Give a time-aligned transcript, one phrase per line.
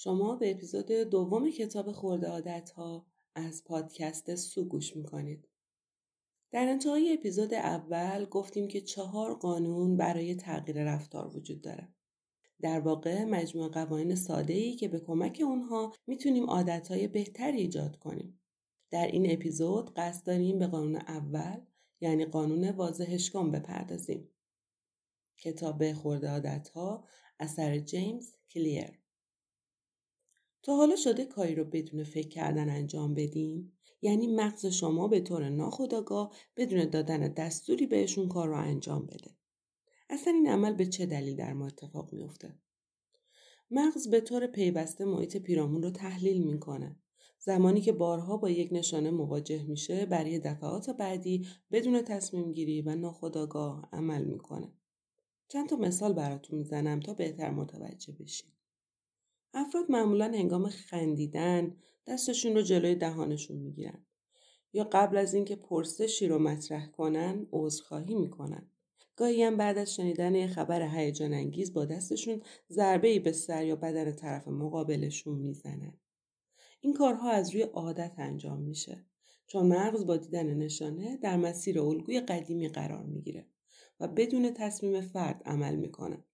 [0.00, 5.48] شما به اپیزود دوم کتاب خورده عادت ها از پادکست سو گوش می‌کنید.
[6.50, 11.88] در انتهای اپیزود اول گفتیم که چهار قانون برای تغییر رفتار وجود داره.
[12.60, 18.40] در واقع مجموع قوانین ساده ای که به کمک اونها می‌تونیم عادتهای بهتری ایجاد کنیم.
[18.90, 21.60] در این اپیزود قصد داریم به قانون اول
[22.00, 24.28] یعنی قانون واضحشگان بپردازیم.
[25.38, 27.04] کتاب خورده عادت ها
[27.40, 29.07] اثر جیمز کلیر
[30.62, 33.72] تا حالا شده کاری رو بدون فکر کردن انجام بدین؟
[34.02, 39.30] یعنی مغز شما به طور ناخودآگاه بدون دادن دستوری بهشون کار رو انجام بده.
[40.10, 42.58] اصلا این عمل به چه دلیل در ما اتفاق میفته؟
[43.70, 46.96] مغز به طور پیوسته محیط پیرامون رو تحلیل می‌کنه.
[47.38, 52.94] زمانی که بارها با یک نشانه مواجه میشه برای دفعات بعدی بدون تصمیم گیری و
[52.94, 54.72] ناخودآگاه عمل می‌کنه.
[55.48, 58.50] چند تا مثال براتون می‌زنم تا بهتر متوجه بشین.
[59.54, 64.06] افراد معمولا هنگام خندیدن دستشون رو جلوی دهانشون می‌گیرن
[64.72, 68.70] یا قبل از اینکه پرسشی رو مطرح کنن عذرخواهی می‌کنن.
[69.16, 73.64] گاهی هم بعد از شنیدن یه خبر هیجان انگیز با دستشون ضربه ای به سر
[73.64, 76.00] یا بدن طرف مقابلشون می‌زنن.
[76.80, 79.06] این کارها از روی عادت انجام میشه
[79.46, 83.46] چون مغز با دیدن نشانه در مسیر الگوی قدیمی قرار می‌گیره
[84.00, 86.24] و بدون تصمیم فرد عمل می‌کنه.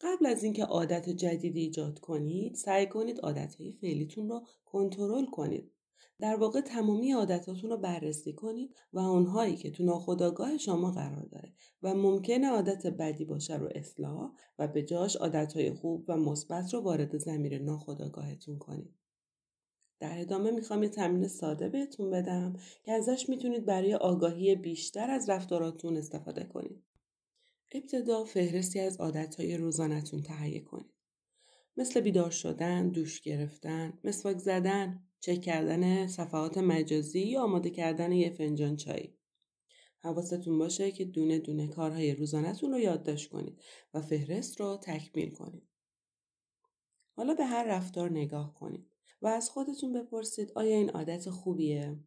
[0.00, 5.72] قبل از اینکه عادت جدیدی ایجاد کنید سعی کنید عادتهای فعلیتون رو کنترل کنید.
[6.20, 11.52] در واقع تمامی عادتاتون رو بررسی کنید و اونهایی که تو ناخودآگاه شما قرار داره
[11.82, 16.80] و ممکنه عادت بدی باشه رو اصلاح و به جاش عادتهای خوب و مثبت رو
[16.80, 18.94] وارد زمیر ناخودآگاهتون کنید.
[20.00, 25.30] در ادامه می‌خوام یه تمرین ساده بهتون بدم که ازش می‌تونید برای آگاهی بیشتر از
[25.30, 26.77] رفتاراتون استفاده کنید.
[27.72, 30.94] ابتدا فهرستی از عادتهای روزانتون تهیه کنید.
[31.76, 38.30] مثل بیدار شدن، دوش گرفتن، مسواک زدن، چک کردن صفحات مجازی یا آماده کردن یه
[38.30, 39.14] فنجان چای.
[39.98, 43.62] حواستون باشه که دونه دونه کارهای روزانتون رو یادداشت کنید
[43.94, 45.68] و فهرست رو تکمیل کنید.
[47.16, 48.90] حالا به هر رفتار نگاه کنید
[49.22, 51.98] و از خودتون بپرسید آیا این عادت خوبیه؟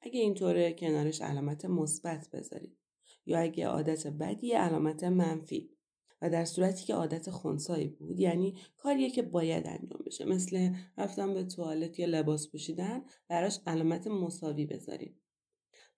[0.00, 2.78] اگه اینطوره کنارش علامت مثبت بذارید.
[3.26, 5.70] یا اگه عادت بدی علامت منفی.
[6.22, 10.24] و در صورتی که عادت خونسایی بود یعنی کاریه که باید انجام بشه.
[10.24, 15.20] مثل رفتن به توالت یا لباس پوشیدن براش علامت مساوی بذاریم.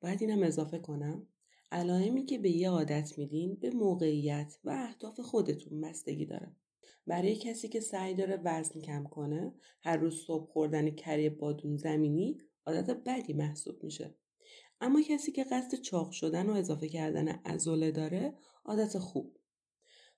[0.00, 1.27] باید اینم اضافه کنم.
[1.72, 6.56] علائمی که به یه عادت میدین به موقعیت و اهداف خودتون بستگی داره.
[7.06, 12.38] برای کسی که سعی داره وزن کم کنه هر روز صبح خوردن کری بادون زمینی
[12.66, 14.15] عادت بدی محسوب میشه.
[14.82, 18.34] اما کسی که قصد چاق شدن و اضافه کردن عضله داره
[18.65, 19.38] عادت خوب.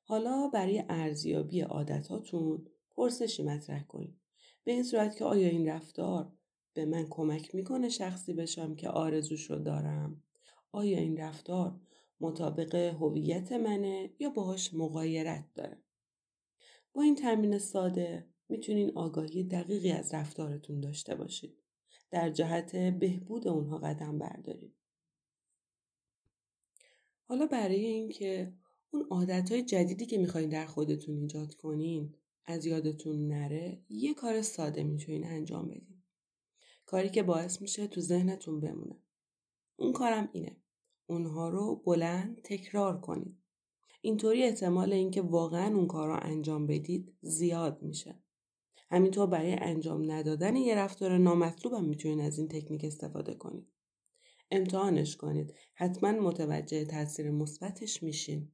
[0.02, 4.20] حالا برای ارزیابی عادتاتون پرسشی مطرح کنید.
[4.64, 6.32] به این صورت که آیا این رفتار
[6.74, 10.22] به من کمک می‌کنه شخصی بشم که آرزوش رو دارم؟
[10.72, 11.80] آیا این رفتار
[12.20, 15.82] مطابق هویت منه یا باهاش مقایرت داره؟
[16.94, 21.63] با این تمرین ساده می‌تونین آگاهی دقیقی از رفتارتون داشته باشید.
[22.14, 24.74] در جهت بهبود اونها قدم بردارید.
[27.24, 28.52] حالا برای اینکه
[28.90, 32.14] اون عادتهای جدیدی که می‌خواین در خودتون ایجاد کنین
[32.46, 36.02] از یادتون نره یه کار ساده می‌تونین انجام بدین.
[36.86, 39.02] کاری که باعث میشه تو ذهنتون بمونه.
[39.76, 40.56] اون کارم اینه.
[41.06, 43.38] اونها رو بلند تکرار کنید.
[44.00, 48.23] اینطوری احتمال اینکه واقعا اون کار رو انجام بدید زیاد میشه.
[48.90, 53.66] همینطور برای انجام ندادن یه رفتار نامطلوب هم می‌تونید از این تکنیک استفاده کنید.
[54.50, 55.54] امتحانش کنید.
[55.74, 58.52] حتما متوجه تاثیر مثبتش میشین.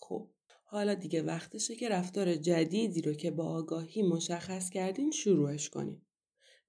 [0.00, 0.30] خب
[0.64, 6.02] حالا دیگه وقتشه که رفتار جدیدی رو که با آگاهی مشخص کردین شروعش کنید.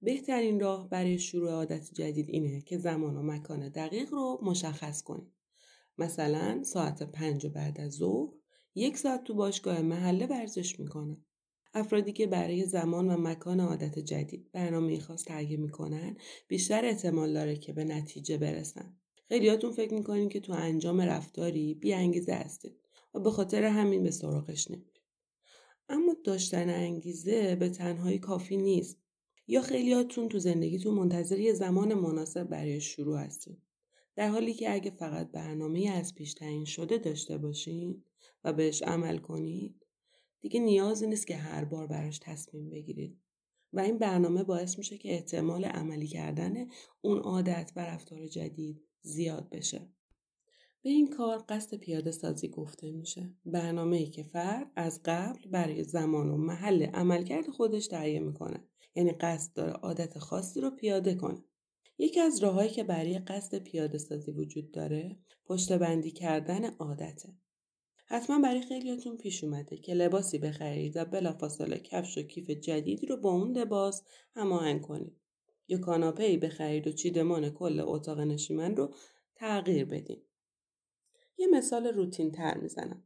[0.02, 5.32] بهترین راه برای شروع عادت جدید اینه که زمان و مکان دقیق رو مشخص کنید.
[5.98, 8.32] مثلا ساعت پنج بعد از ظهر
[8.74, 11.16] یک ساعت تو باشگاه محله ورزش می‌کنه.
[11.74, 16.16] افرادی که برای زمان و مکان عادت جدید برنامه خاص تهیه می‌کنن
[16.48, 18.96] بیشتر احتمال داره که به نتیجه برسن.
[19.28, 22.76] خیلیاتون فکر می‌کنین که تو انجام رفتاری بی انگیزه هستید
[23.14, 25.00] و به خاطر همین به سراغش نمیرید.
[25.88, 28.98] اما داشتن انگیزه به تنهایی کافی نیست.
[29.46, 33.56] یا خیلیاتون تو زندگیتون منتظر یه زمان مناسب برای شروع هستین
[34.16, 38.04] در حالی که اگه فقط برنامه از پیش تعیین شده داشته باشین
[38.44, 39.86] و بهش عمل کنید
[40.40, 43.20] دیگه نیازی نیست که هر بار براش تصمیم بگیرید
[43.72, 46.66] و این برنامه باعث میشه که احتمال عملی کردن
[47.00, 49.88] اون عادت و رفتار جدید زیاد بشه
[50.82, 53.34] به این کار قصد پیاده سازی گفته میشه.
[53.44, 58.64] برنامه ای که فرد از قبل برای زمان و محل عملکرد خودش تهیه می‌کنه.
[58.94, 61.44] یعنی قصد داره عادت خاصی رو پیاده کنه.
[61.98, 67.28] یکی از راههایی که برای قصد پیاده سازی وجود داره پشت بندی کردن عادته.
[68.12, 73.16] حتما برای خیلیاتون پیش اومده که لباسی بخرید و بلافاصله کفش و کیف جدیدی رو
[73.16, 74.02] با اون لباس
[74.36, 75.16] هماهنگ کنید.
[75.68, 78.94] یا کاناپه ای بخرید و چیدمان کل اتاق نشیمن رو
[79.34, 80.22] تغییر بدین.
[81.38, 83.04] یه مثال روتین تر می‌زنم.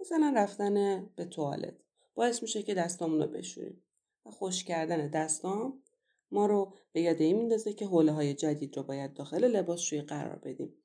[0.00, 1.74] مثلا رفتن به توالت
[2.14, 3.82] باعث میشه که دستامون رو بشوریم
[4.26, 5.82] و خوش کردن دستام
[6.30, 10.36] ما رو به یاد این میندازه که حوله های جدید رو باید داخل لباسشویی قرار
[10.36, 10.81] بدیم.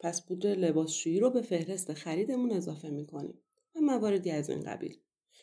[0.00, 3.38] پس پودر لباسشویی رو به فهرست خریدمون اضافه می‌کنیم
[3.76, 4.96] و مواردی از این قبیل.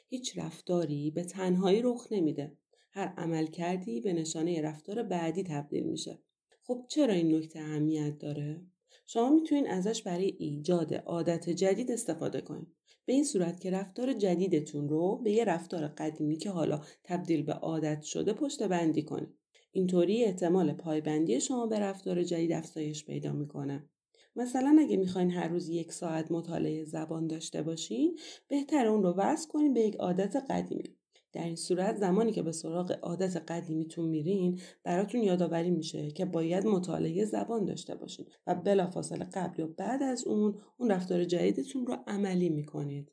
[0.08, 2.58] هیچ رفتاری به تنهایی رخ نمیده.
[2.92, 6.20] هر عمل کردی به نشانه رفتار بعدی تبدیل میشه.
[6.64, 8.62] خب چرا این نکته اهمیت داره؟
[9.08, 12.68] شما می‌تونید ازش برای ایجاد عادت جدید استفاده کنید.
[13.06, 17.54] به این صورت که رفتار جدیدتون رو به یه رفتار قدیمی که حالا تبدیل به
[17.54, 19.30] عادت شده پشت بندی کنید.
[19.72, 23.90] اینطوری احتمال پایبندی شما به رفتار جدید افزایش پیدا می‌کنه.
[24.36, 29.50] مثلا اگه می‌خواین هر روز یک ساعت مطالعه زبان داشته باشین بهتر اون رو وصل
[29.50, 30.96] کنین به یک عادت قدیمی.
[31.34, 36.68] در این صورت زمانی که به سراغ عادت قدیمیتون میرین براتون یادآوری میشه که باید
[36.68, 41.98] مطالعه زبان داشته باشین و بلافاصله قبل یا بعد از اون اون رفتار جدیدتون رو
[42.08, 43.12] عملی می‌کنید.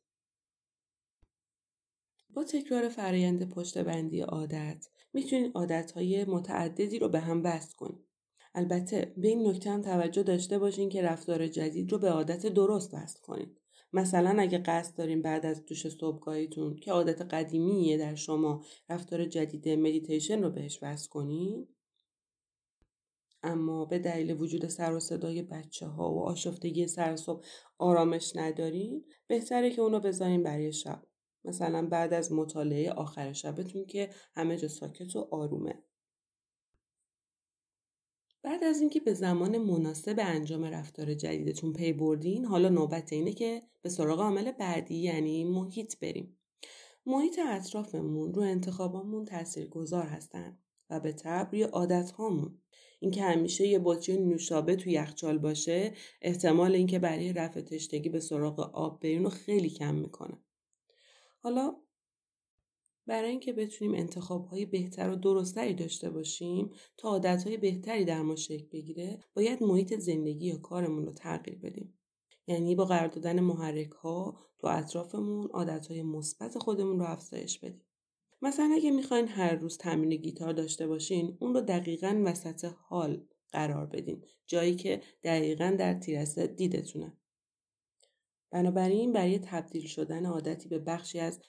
[2.35, 8.12] با تکرار فرایند پشت بندی عادت می‌تونید عادتهای متعددی رو به هم وصل کنید
[8.55, 12.95] البته به این نکته هم توجه داشته باشین که رفتار جدید رو به عادت درست
[12.95, 13.63] وصل کنید
[13.93, 19.69] مثلا اگه قصد داریم بعد از دوش صبحگاهیتون که عادت قدیمیه در شما رفتار جدید
[19.69, 21.69] مدیتیشن رو بهش وصل کنین.
[23.43, 27.45] اما به دلیل وجود سر و صدای بچه ها و آشفتگی سر صبح
[27.79, 31.03] آرامش ندارین بهتره که اونو بذارین برای شب.
[31.45, 35.85] مثلا بعد از مطالعه آخر شبتون که همه جا ساکت و آرومه.
[38.43, 43.63] بعد از اینکه به زمان مناسب انجام رفتار جدیدتون پی بردین حالا نوبت اینه که
[43.83, 46.39] به سراغ عامل بعدی یعنی محیط بریم.
[47.07, 50.59] محیط اطرافمون رو انتخابامون تأثیر گذار هستن
[50.91, 52.59] و به طب روی عادت هامون
[53.01, 55.93] اینکه همیشه یه بطری نوشابه تو یخچال باشه
[56.23, 60.39] احتمال اینکه برای رفع تشنگی به سراغ آب برین رو خیلی کم می‌کنه.
[61.39, 61.77] حالا
[63.07, 68.23] برای اینکه بتونیم انتخاب های بهتر و درستری داشته باشیم تا عادت های بهتری در
[68.23, 71.95] ما شکل بگیره باید محیط زندگی یا کارمون رو تغییر بدیم.
[72.47, 77.87] یعنی با قرار دادن محرک ها تو اطرافمون عادت های مثبت خودمون رو افزایش بدیم.
[78.43, 83.87] مثلا اگه می‌خواین هر روز تمرین گیتار داشته باشین اون رو دقیقا وسط حال قرار
[83.87, 84.25] بدین.
[84.47, 87.13] جایی که دقیقا در تیرس دیدتونه.
[88.53, 91.41] بنابراین برای تبدیل شدن عادتی به بخشی از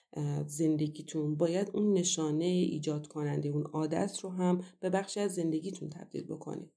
[0.46, 6.24] زندگیتون باید اون نشانه ایجاد کننده اون عادت رو هم به بخشی از زندگیتون تبدیل
[6.24, 6.72] بکنید.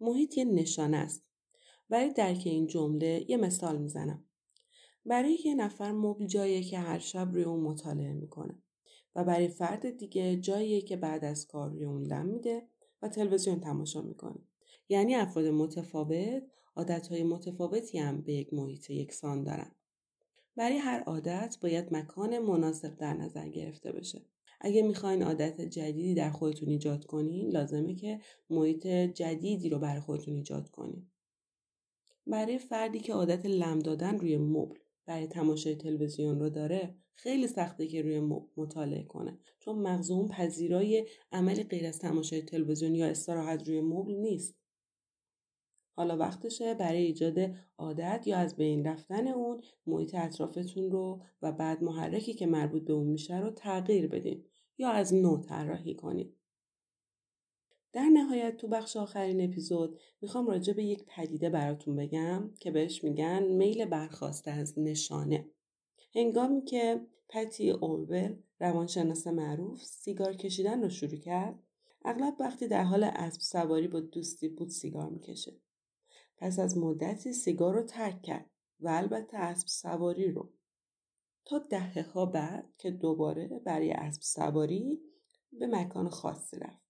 [0.00, 1.30] محیط یه نشانه است.
[1.88, 4.24] برای درک این جمله یه مثال می‌زنم.
[5.06, 8.62] برای یه نفر مبل جاییه که هر شب روی اون مطالعه می‌کنه
[9.14, 12.68] و برای فرد دیگه جاییه که بعد از کار روی اون لم میده
[13.02, 14.38] و تلویزیون تماشا می‌کنه.
[14.88, 16.42] یعنی افراد متفاوت
[16.76, 19.70] عادتهای متفاوتی هم به یک محیط یکسان دارن.
[20.56, 24.22] برای هر عادت باید مکان مناسب در نظر گرفته بشه.
[24.60, 30.34] اگه می‌خواین عادت جدیدی در خودتون ایجاد کنین لازمه که محیط جدیدی رو برای خودتون
[30.34, 31.06] ایجاد کنین.
[32.26, 37.86] برای فردی که عادت لم دادن روی مبل برای تماشای تلویزیون رو داره خیلی سخته
[37.86, 38.20] که روی
[38.56, 44.12] مطالعه کنه چون مغز اون پذیرای عملی غیر از تماشای تلویزیون یا استراحت روی مبل
[44.12, 44.54] نیست
[45.96, 47.38] حالا وقتشه برای ایجاد
[47.78, 52.92] عادت یا از بین رفتن اون محیط اطرافتون رو و بعد محرکی که مربوط به
[52.92, 54.44] اون میشه رو تغییر بدین
[54.78, 56.36] یا از نو طراحی کنید.
[57.92, 63.04] در نهایت تو بخش آخرین اپیزود می‌خوام راجع به یک پدیده براتون بگم که بهش
[63.04, 65.48] میگن میل برخواسته از نشانه.
[66.14, 71.62] هنگامی که پتی اورول روانشناس معروف سیگار کشیدن رو شروع کرد
[72.04, 75.52] اغلب وقتی در حال اسب سواری با دوستی بود سیگار می‌کشه.
[76.38, 78.50] پس از مدتی سیگار رو ترک کرد
[78.80, 80.52] و البته اسب سواری رو.
[81.44, 85.02] تا دهه ها بعد که دوباره برای اسب سواری
[85.52, 86.84] به مکان خاصی رفت.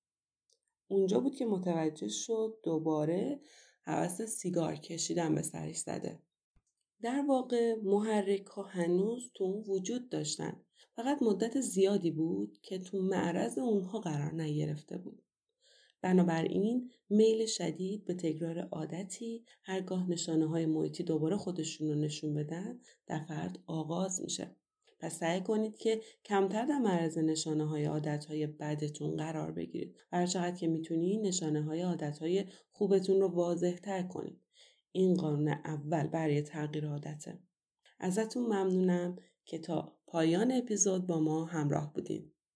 [0.88, 3.40] اونجا بود که متوجه شد دوباره
[3.82, 6.22] حوث سیگار کشیدن به سرش زده.
[7.02, 10.64] در واقع محرک ها هنوز تو اون وجود داشتن.
[10.96, 15.23] فقط مدت زیادی بود که تو معرض اونها قرار نگرفته بود.
[16.04, 22.78] بنابراین میل شدید به تکرار عادتی هرگاه نشانه های محیطی دوباره خودشون رو نشون بدن
[23.06, 24.56] در فرد آغاز میشه.
[25.00, 30.26] پس سعی کنید که کمتر در معرض نشانه های عادت های بدتون قرار بگیرید هر
[30.26, 34.40] چقدر که می‌تونید نشانه های عادت های خوبتون رو واضح تر کنید.
[34.92, 37.38] این قانون اول برای تغییر عادته.
[38.00, 42.33] ازتون ممنونم که تا پایان اپیزود با ما همراه بودین.